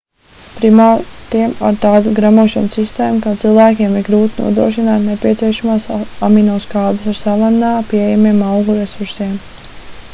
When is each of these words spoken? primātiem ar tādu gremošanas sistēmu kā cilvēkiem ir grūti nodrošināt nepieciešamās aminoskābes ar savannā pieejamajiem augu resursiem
primātiem 0.59 1.51
ar 1.67 1.75
tādu 1.81 2.13
gremošanas 2.19 2.77
sistēmu 2.77 3.19
kā 3.25 3.33
cilvēkiem 3.43 3.93
ir 3.99 4.05
grūti 4.07 4.45
nodrošināt 4.45 5.03
nepieciešamās 5.09 5.85
aminoskābes 6.29 7.11
ar 7.13 7.19
savannā 7.19 7.71
pieejamajiem 7.91 8.41
augu 8.47 8.79
resursiem 8.79 9.37